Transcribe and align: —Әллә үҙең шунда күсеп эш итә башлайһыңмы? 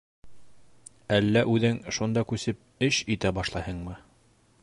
—Әллә 1.17 1.43
үҙең 1.57 1.77
шунда 1.99 2.25
күсеп 2.33 2.87
эш 2.89 3.01
итә 3.17 3.35
башлайһыңмы? 3.41 4.01